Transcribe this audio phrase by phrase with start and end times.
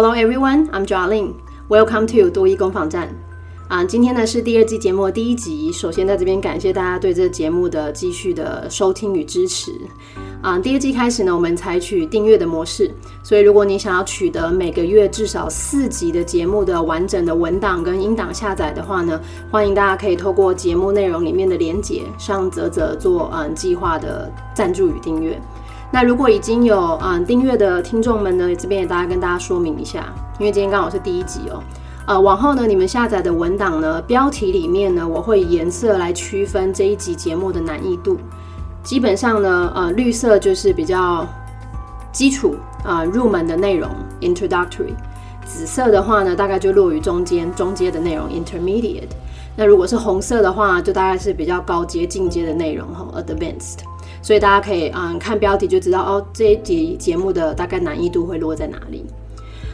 [0.00, 1.34] Hello everyone, I'm Jolin.
[1.68, 3.08] Welcome to 多益工坊站。
[3.66, 5.72] 啊，今天呢是第二季节目的第一集。
[5.72, 9.72] 首先在这边感谢大家对这个节目的继续的收听与支持。
[10.40, 12.88] 啊，第二季开始呢，我们采取订阅的模式，
[13.24, 19.20] 所以如果你想要取得每个月至少四集的节目的完整的文档跟音档下载的话呢，
[19.50, 25.36] 欢迎大家可以透过节目内容里面的连结上泽泽做嗯计划的赞助与订阅。
[25.90, 31.62] 那如果已经有嗯订阅的听众们呢，这边也大家跟大家说明一下，因为今天刚好是第一集哦。
[32.06, 38.18] 呃，往后呢，你们下载的文档呢，标题里面呢，我会以颜色来区分这一集节目的难易度。
[38.82, 41.26] 基本上呢，呃，绿色就是比较
[42.12, 44.94] 基础啊入门的内容 （introductory），
[45.44, 49.10] 紫色的话呢，大概就落于中间中阶的内容 （intermediate）。
[49.54, 53.80] 那如果是红色的话，就大概是比较高阶进阶的内容哈 （advanced）。
[54.28, 59.06] 所以大家可以嗯看标题就知道哦，这一集节目的大概难易度会落在哪里。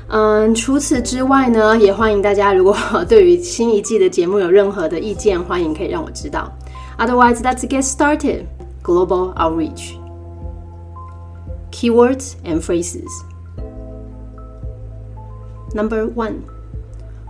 [0.07, 2.77] 嗯，除此之外呢，也欢迎大家如果
[3.09, 6.53] 对于新一季的节目有任何的意见，欢迎可以让我知道。
[6.99, 8.45] Otherwise, let's get started.
[8.85, 9.97] Global outreach.
[11.73, 13.11] Keywords and phrases.
[15.75, 16.43] Number one，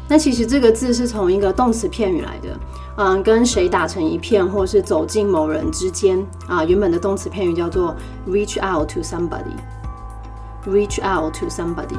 [0.08, 2.50] 那其实这个字是从一个动词片语来的，
[2.98, 6.64] 嗯，跟谁打成一片，或是走进某人之间啊。
[6.64, 7.95] 原本的动词片语叫做
[8.28, 11.97] reach out to somebody，reach out to somebody。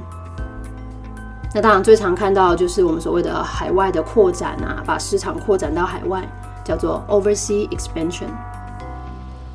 [1.58, 6.24] 那当然，最常看到就是我们所谓的海外的扩展啊，把市场扩展到海外，
[6.64, 8.28] 叫做 oversea expansion。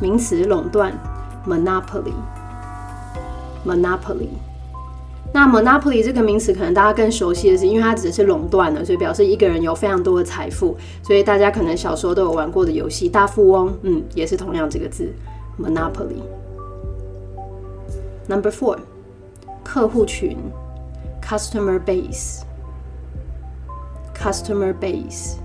[0.01, 0.99] 名词垄断
[1.47, 4.29] ，monopoly，monopoly。
[5.35, 15.13] 那 monopoly 这个名词可能大家更熟悉的是，因为它指的是垄断的，所以表示一个人有非常多的财富，所以大家可能小时候都有玩过的游戏《大富翁》，嗯，也是同样这个字
[15.61, 16.23] ，monopoly。
[18.29, 18.79] Number four，
[19.65, 20.37] 客户群
[21.23, 21.81] ，customer
[24.15, 25.37] base，customer base。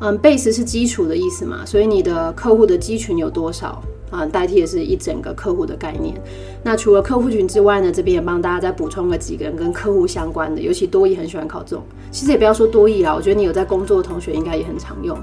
[0.00, 4.26] 嗯，base 是基础的意思嘛，所以你的客户的基群有多少啊？
[4.26, 6.20] 代替的是一整个客户的概念。
[6.62, 11.84] 那除了客户群之外呢，这边也帮大家再补充个几个人跟客户相关的，尤其多义很喜欢考这种。
[12.10, 15.16] 其实也不要说多义啦，我觉得你有在工作的同学应该也很常用。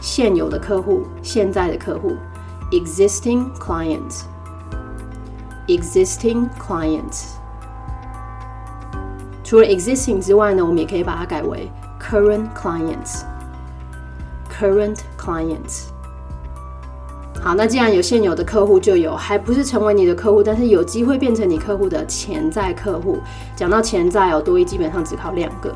[0.00, 2.12] 现有的客户，现在的客户
[2.70, 4.22] ，existing clients。
[5.68, 7.34] Existing clients，
[9.44, 11.70] 除了 existing 之外呢，我们也可以把它改为
[12.00, 13.24] current clients。
[14.50, 15.88] Current clients。
[17.42, 23.18] 好，那既然有现有的客户，就有还不是成为你的客户，但是有机会变成你客户的潜在客户。
[23.54, 25.70] 讲到潜在哦，多一基本上只考两个，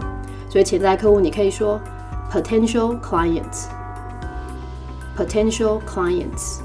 [0.48, 1.78] 所以潜在客户你可以说
[2.32, 6.60] potential clients，potential clients，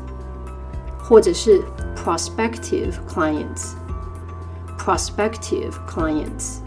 [0.97, 1.61] 或者是。
[2.07, 3.73] Prospective clients,
[4.77, 6.59] prospective clients。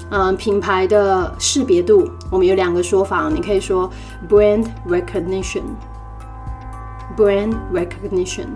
[0.10, 3.92] 嗯，品牌的识别度，我们有两个说法，你可以说
[4.30, 8.48] brand recognition，brand recognition，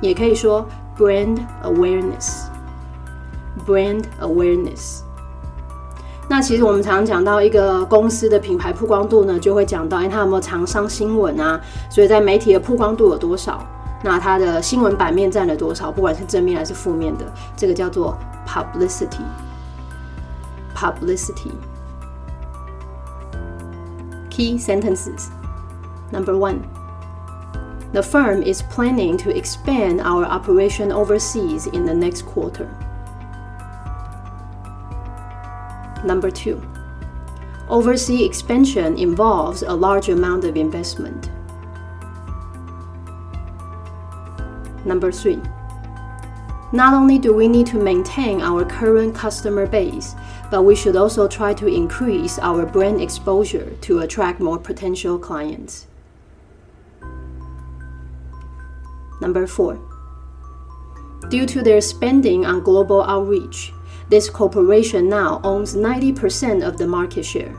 [0.00, 0.66] 也可以说。
[0.98, 2.48] Brand awareness,
[3.66, 5.04] brand awareness。
[6.28, 11.60] 那其实我们常常讲到一个公司的品牌曝光度呢，就会讲到，哎，它有没有常上新闻啊？
[11.88, 13.64] 所以在媒体的曝光度有多少？
[14.02, 15.90] 那它的新闻版面占了多少？
[15.90, 17.24] 不管是正面还是负面的，
[17.56, 19.22] 这个叫做 publicity。
[20.74, 21.52] publicity。
[24.28, 25.28] Key sentences.
[26.12, 26.56] Number one.
[27.92, 32.66] The firm is planning to expand our operation overseas in the next quarter.
[36.06, 36.62] Number two,
[37.68, 41.30] overseas expansion involves a large amount of investment.
[44.84, 45.42] Number three,
[46.72, 50.14] not only do we need to maintain our current customer base,
[50.48, 55.88] but we should also try to increase our brand exposure to attract more potential clients.
[59.20, 59.80] Number four,
[61.30, 63.72] due to their spending on global outreach,
[64.08, 67.56] this corporation now owns 90% of the market share.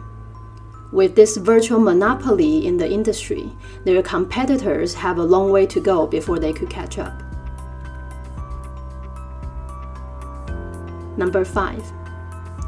[0.91, 3.51] With this virtual monopoly in the industry,
[3.83, 7.21] their competitors have a long way to go before they could catch up.
[11.17, 11.83] Number five,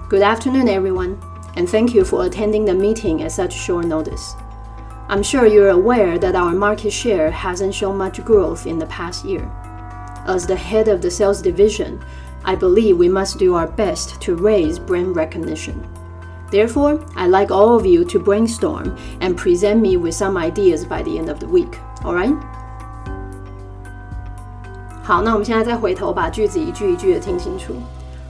[0.10, 1.22] good afternoon, everyone,
[1.56, 4.36] and thank you for attending the meeting at such short notice.
[5.08, 9.24] I'm sure you're aware that our market share hasn't shown much growth in the past
[9.24, 9.50] year.
[10.28, 12.04] As the head of the sales division,
[12.44, 15.76] I believe we must do our best to raise brand recognition.
[16.52, 21.04] Therefore, I like all of you to brainstorm and present me with some ideas by
[21.04, 21.78] the end of the week.
[22.04, 22.36] All right?
[25.04, 27.74] 好，那我们现在再回头把句子一句一句的听清楚。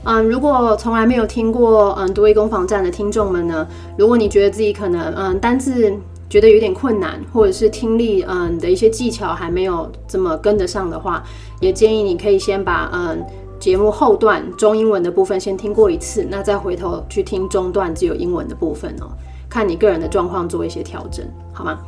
[0.04, 3.66] 嗯，如果从来没有听过嗯多益攻防战的听众们呢，
[3.98, 5.92] 如果你觉得自己可能嗯单字
[6.28, 11.22] 觉得有点困难，或者是听力嗯的一些技巧还没有这么跟得上的话，
[11.60, 13.22] 也建议你可以先把嗯
[13.60, 19.06] 节目后段中英文的部分先听过一次，那再回头去听中段只有英文的部分哦，
[19.50, 21.78] 看你个人的状况做一些调整，好吗？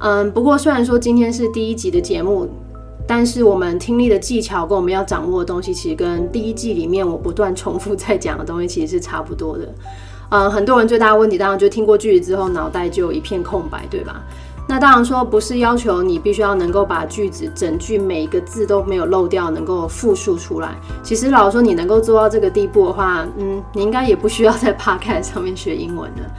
[0.00, 2.48] 嗯，不过虽然说今天是第一集的节目，
[3.06, 9.72] 但是我们听力的技巧跟我们要掌握的东西，其实跟第一季里面我不断重复在讲的东西其实是差不多的。
[10.30, 14.22] 嗯，很多人最大的问题当然就听过句子之后脑袋就一片空白，对吧？
[14.70, 20.76] 那当然说不是要求你必须要能够把句子整句每一个字都没有漏掉，能够复述出来。
[21.02, 26.30] 其实老实说，你能够做到这个地步的话，嗯，你应该也不需要在 Podcast 上面学英文了。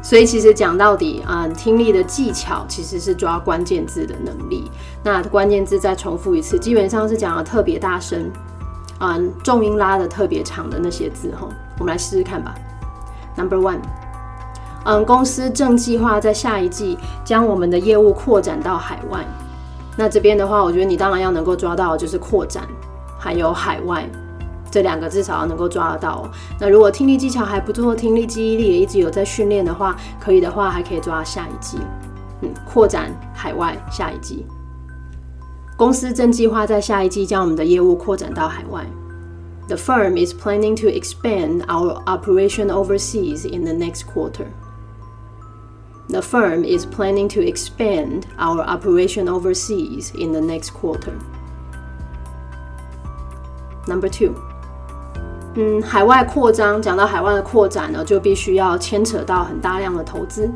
[0.00, 4.70] 所以其实讲到底啊，听力的技巧其实是抓关键字的能力。
[5.04, 8.32] 那关键字再重复一次，基本上是讲的特别大声，
[9.00, 11.46] 嗯，重音拉的特别长的那些字哈。
[11.78, 12.54] 我们来试试看吧。
[13.36, 13.80] Number one，
[14.90, 19.22] 嗯，公司正计划在下一季将我们的业务扩展到海外。
[19.98, 22.66] 那这边的话，我觉得你当然要能够抓到，就是扩展，
[23.18, 24.08] 还有海外。
[24.70, 26.26] 这两个至少要能够抓得到。
[26.58, 31.76] 那如果听力技巧还不错，听力记忆力也一直有在训练的话，可以的话还可以抓下一季，
[32.40, 34.46] 嗯，扩展海外下一季。
[35.76, 38.86] 公司正计划在下一季将我们的业务扩展到海外。
[39.68, 44.46] The firm is planning to expand our operation overseas in the next quarter.
[46.10, 51.12] The firm is planning to expand our operation overseas in the next quarter.
[53.86, 54.32] Number two，
[55.54, 60.50] 嗯，海外扩张，讲到海外的扩展呢，就必须要牵扯到很大量的投资。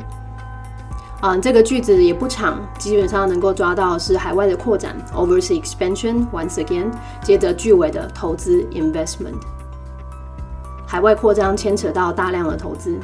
[1.21, 6.26] 嗯，这个句子也不长，基本上能够抓到是海外的扩展 （overseas expansion）。
[6.32, 6.90] Once again，
[7.23, 9.40] 接着句尾的投资 （investment）。
[10.87, 12.99] 海外扩张牵扯到大量的投资。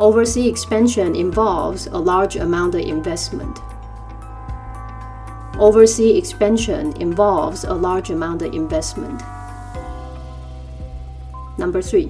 [0.00, 3.60] Overseas expansion involves a large amount of investment.
[5.58, 9.20] Overseas expansion involves a large amount of investment.
[11.58, 12.08] Number three，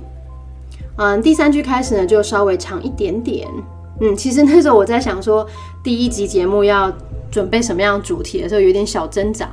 [0.98, 3.48] 嗯，第三句开始呢就稍微长一点点。
[4.00, 5.44] 嗯，其实那时候我在想说，
[5.82, 6.92] 第一集节目要
[7.28, 9.48] 准备什么样主题的时候，有点小挣扎，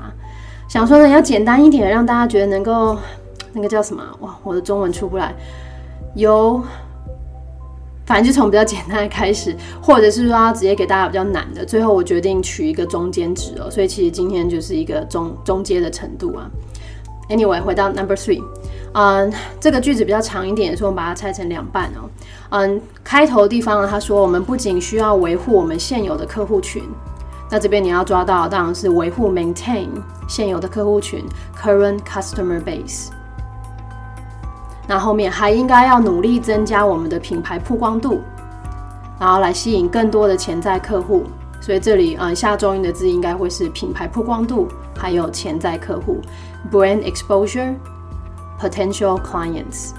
[0.70, 2.96] 想说呢要简单一点，让大家觉得能够
[3.54, 4.04] 那个叫什么？
[4.20, 5.34] 哇，我的中文出不来。
[6.14, 6.62] 有，
[8.08, 11.66] 反正就从比较简单的开始，或者是说直接给大家比较难的。
[11.66, 16.50] 最后我决定取一个中间值哦，所以其实今天就是一个中中阶的程度啊。
[17.30, 18.42] Anyway，回到 Number Three。
[18.94, 22.10] 嗯，这个句子比较长一点，所以我们把它拆成两半哦。
[22.52, 26.82] 嗯，开头的地方呢，他说我们不仅需要维护我们现有的客户群，
[27.52, 29.90] 那这边你要抓到当然是维护 maintain
[30.30, 31.26] 现有的客户群
[31.62, 33.10] current customer base。
[34.88, 38.22] 那后面还应该要努力增加我们的品牌曝光度，
[39.20, 41.26] 然后来吸引更多的潜在客户。
[41.60, 44.68] 所以这里嗯下中音的字应该会是品牌曝光度，
[44.98, 46.22] 还有潜在客户
[46.72, 47.76] brand exposure。
[48.60, 49.92] Potential clients，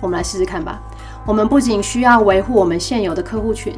[0.00, 0.80] 我们来试试看吧。
[1.26, 3.74] 我们不仅需要维护我们现有的客户群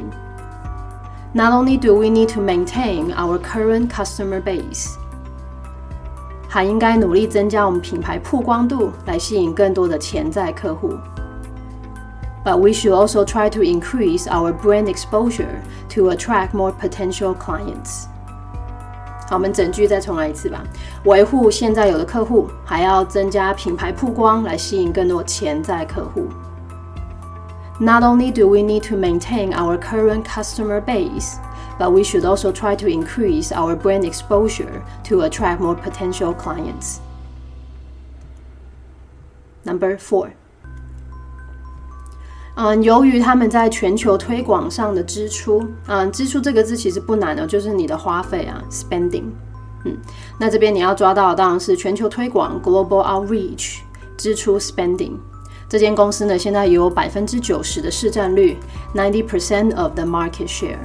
[1.31, 4.93] ，Not only do we need to maintain our current customer base，
[6.52, 10.94] 还应该努力增加我们品牌曝光度，来吸引更多的潜在客户。
[12.44, 18.06] But we should also try to increase our brand exposure to attract more potential clients.
[19.28, 20.64] 好，我们整句再重来一次吧。
[21.04, 26.28] 维护现在有的客户，还要增加品牌曝光，来吸引更多潜在客户。
[27.78, 31.34] Not only do we need to maintain our current customer base,
[31.78, 36.98] but we should also try to increase our brand exposure to attract more potential clients.
[39.64, 40.30] Number four.
[42.56, 49.26] 嗯，由于他们在全球推广上的支出，嗯，支出这个字其实不难的，就是你的花费啊，spending。
[49.84, 49.96] 嗯，
[50.40, 53.78] 那这边你要抓到的当然是全球推广 （global outreach）
[54.16, 55.12] 支出 spending。
[55.68, 58.56] 这间公司呢，现在有百分之九十的市占率，
[58.92, 60.78] ninety percent of the market share。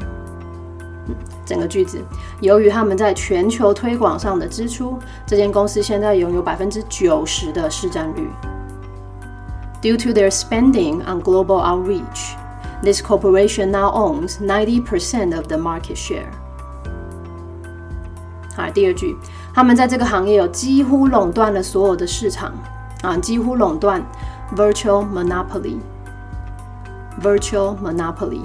[1.48, 1.98] 整个句子，
[2.40, 8.28] 由于他们在全球推广上的支出，这间公司现在拥有百分之九十的市占率。
[9.80, 12.34] Due to their spending on global outreach,
[12.82, 16.26] this corporation now owns 90% of the market share.
[18.54, 19.16] 好，第二句，
[19.54, 22.52] 他们在这个行业有几乎垄断了所有的市场
[23.02, 24.04] 啊，几乎垄断
[24.54, 28.42] virtual monopoly，virtual monopoly。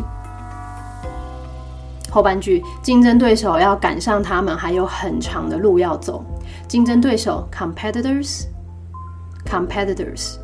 [2.14, 6.24] 后半句，竞争对手要赶上他们还有很长的路要走。
[6.68, 10.36] 竞争对手 competitors，competitors。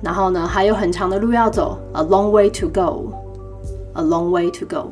[0.00, 4.90] 然后呢，还有很长的路要走，a long way to go，a long way to go。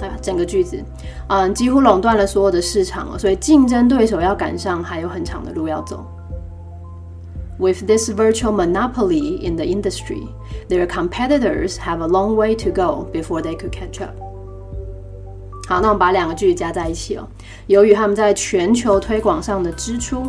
[0.00, 0.82] 啊，整个句子，
[1.28, 6.02] 嗯，几乎垄断了所有的市场了，所以竞争对手要赶上，还有很长的路要走。
[7.56, 10.26] With this virtual monopoly in the industry,
[10.68, 14.12] their competitors have a long way to go before they could catch up。
[15.68, 17.26] 好，那我们把两个句子加在一起哦。
[17.68, 20.26] 由于他们在全球推广上的支出，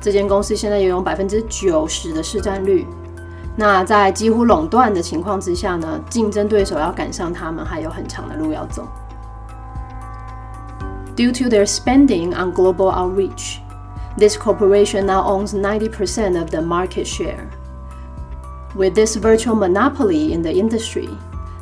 [0.00, 2.86] 这间公司现在拥有百分之九十的市占率。
[3.56, 8.86] 那在几乎垄断的情况之下呢，竞争对手要赶上他们还有很长的路要走。
[11.16, 13.58] Due to their spending on global outreach,
[14.17, 17.49] this corporation now owns 90% of the market share.
[18.75, 21.09] With this virtual monopoly in the industry,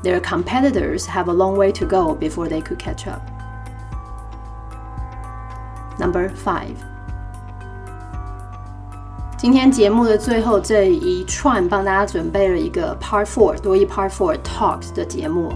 [0.03, 3.21] their competitors have a long way to go before they could catch up.
[5.99, 6.75] Number 5.
[9.37, 15.51] 今天节目的最后这一串，帮大家准备了一个 Part Four 多一 Part Four Talks 的节目。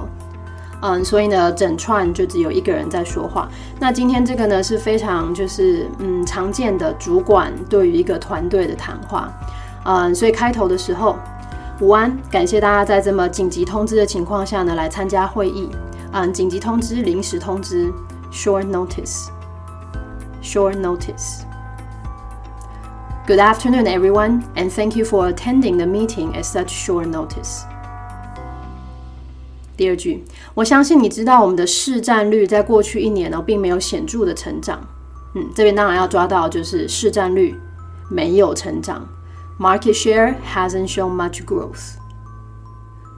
[0.83, 3.47] 嗯，所以呢，整串就只有一个人在说话。
[3.79, 9.31] 那今天这个呢是非常就是嗯常见的主管对于一个团队的谈话。
[9.85, 11.17] 嗯，所以开头的时候，
[11.81, 15.71] 午安，感谢大家在这么紧急通知的情况下呢来参加会议。
[16.13, 17.93] 嗯，紧急通知，临时通知
[18.33, 21.43] ，short notice，short notice。
[23.27, 27.61] Good afternoon, everyone, and thank you for attending the meeting at such short notice.
[29.81, 30.23] 第二句，
[30.53, 34.79] 我相信你知道我们的市占率在过去一年呢，并没有显著的成长。
[35.35, 37.59] 嗯，这边当然要抓到就是市占率
[38.11, 39.09] 没有成长
[39.59, 41.95] ，market share hasn't shown much growth.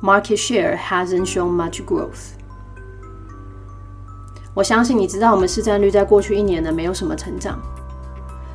[0.01, 2.35] Market share hasn't shown much growth.
[4.55, 7.61] 我相信你知道我们市占率在过去一年呢没有什么成长。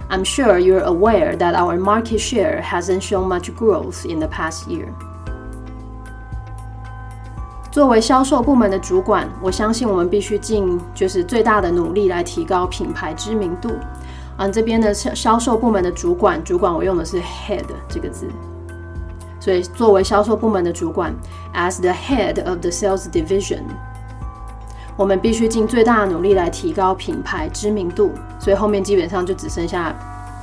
[0.09, 4.69] I'm sure you're aware that our market share hasn't shown much growth in the past
[4.69, 4.93] year.
[7.77, 13.69] 作为销售部门的主管，我相信我们必须尽就是最大的努力来提高品牌知名度。
[14.37, 18.25] 嗯，这边的销销售部门的主管，主管我用的是 head 这个字，
[19.39, 21.13] 所以作为销售部门的主管
[21.53, 23.61] ，as the head of the sales division。
[24.95, 29.93] 我们必须尽最大的努力来提高品牌知名度，所以后面基本上就只剩下，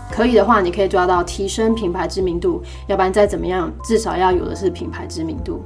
[0.08, 5.60] 可以的话，你可以抓到提升品牌知名度，要不然再怎么样，至少要有的是品牌知名度。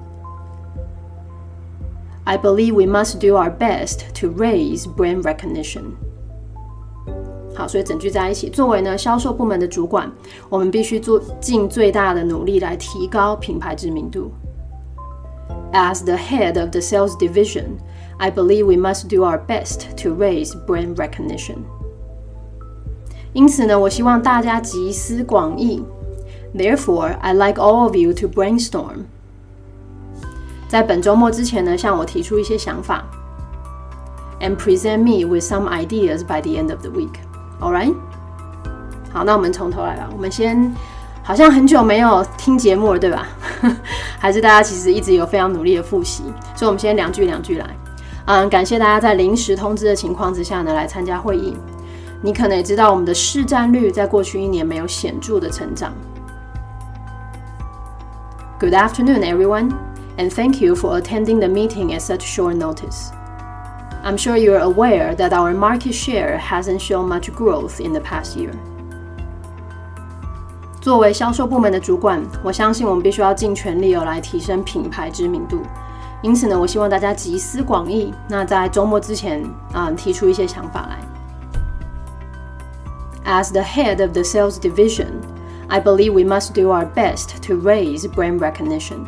[2.28, 5.84] I believe we must do our best to raise brand recognition。
[7.56, 10.12] 好，所以整句在一起，作为呢销售部门的主管，
[10.50, 14.32] 我们必须做尽最大的努力来提高品牌知名度。
[15.72, 20.96] As the head of the sales division。I believe we must do our best to raise brand
[20.96, 21.58] recognition.
[23.34, 25.84] 因此呢，我希望大家集思广益。
[26.56, 29.06] Therefore, I like all of you to brainstorm.
[30.69, 33.03] 在本周末之前呢，向我提出一些想法
[34.41, 37.15] ，and present me with some ideas by the end of the week.
[37.59, 37.95] All right?
[39.11, 40.07] 好，那我们从头来吧。
[40.13, 40.75] 我们先，
[41.23, 43.27] 好像很久没有听节目了，对吧？
[44.21, 46.23] 还是大家其实一直有非常努力的复习，
[46.55, 47.67] 所以我们先两句两句来。
[48.27, 51.57] 嗯，感谢大家在临时通知的情况之下呢来参加会议。
[52.21, 55.95] 你可能也知道，我们的市占率在过去一年没有显著的成长。
[58.61, 59.71] Good afternoon, everyone,
[60.18, 63.12] and thank you for attending the meeting at such short notice.
[64.04, 68.36] I'm sure you're aware that our market share hasn't shown much growth in the past
[68.36, 68.52] year.
[70.82, 75.62] 作为销售部门的主管，我相信我们必须要尽全力哦来提升品牌知名度。
[76.22, 81.00] 因此呢，我希望大家集思广益，那在周末之前啊，提出一些想法来。
[83.26, 85.22] As the head of the sales division,
[85.70, 89.06] I believe we must do our best to raise brand recognition.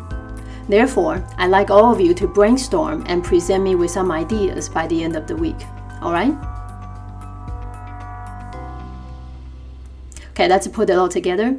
[0.70, 4.86] Therefore, I'd like all of you to brainstorm and present me with some ideas by
[4.86, 5.64] the end of the week.
[6.02, 6.34] All right?
[10.32, 11.56] Okay, let's put it all together.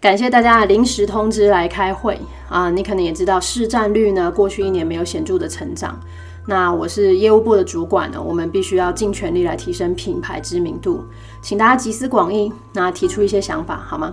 [0.00, 2.68] 感谢大家的临时通知来开会啊！
[2.70, 6.00] 你可能也知道市占率呢，过去一年没有显着的成长。
[6.44, 11.04] 那我是业务部的主管呢，我们必须要尽全力来提升品牌知名度，
[11.40, 14.12] 请大家集思广益，那提出一些想法好吗？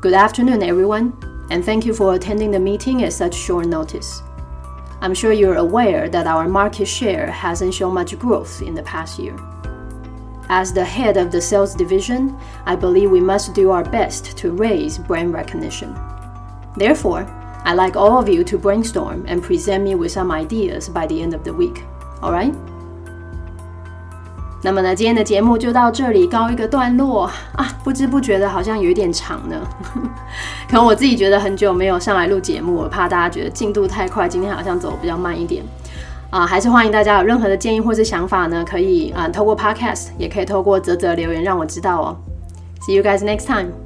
[0.00, 1.10] Good afternoon, everyone,
[1.49, 4.21] and thank you for attending the meeting at such short notice.
[5.01, 9.19] I'm sure you're aware that our market share hasn't shown much growth in the past
[9.19, 9.35] year.
[10.49, 14.51] As the head of the sales division, I believe we must do our best to
[14.51, 15.95] raise brand recognition.
[16.75, 17.25] Therefore,
[17.65, 21.21] I'd like all of you to brainstorm and present me with some ideas by the
[21.21, 21.83] end of the week.
[22.21, 22.55] Alright?
[24.61, 27.67] 那么呢，今天的节目就到这里告一个段落啊！
[27.83, 29.55] 不知不觉的，好像有一点长呢。
[30.67, 35.63] 可能我自己觉得很久没有上来录节目，我怕大家觉得进度太快，今天好像走比较慢一点。
[36.31, 42.17] 啊，还是欢迎大家有任何的建议或是想法呢，可以啊透过 Podcast，也可以透过泽泽留言让我知道哦。
[42.87, 43.84] See you guys next time.